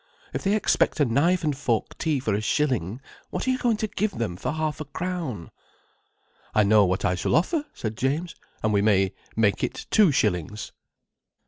If 0.33 0.43
they 0.43 0.55
expect 0.55 0.99
a 0.99 1.05
knife 1.05 1.43
and 1.43 1.55
fork 1.55 1.95
tea 1.99 2.19
for 2.19 2.33
a 2.33 2.41
shilling, 2.41 3.01
what 3.29 3.45
are 3.47 3.51
you 3.51 3.59
going 3.59 3.77
to 3.77 3.87
give 3.87 4.13
them 4.17 4.35
for 4.35 4.51
half 4.51 4.81
a 4.81 4.85
crown?" 4.85 5.51
"I 6.55 6.63
know 6.63 6.85
what 6.85 7.05
I 7.05 7.13
shall 7.13 7.35
offer," 7.35 7.65
said 7.75 7.97
James. 7.97 8.33
"And 8.63 8.73
we 8.73 8.81
may 8.81 9.13
make 9.35 9.63
it 9.63 9.85
two 9.91 10.11
shillings." 10.11 10.71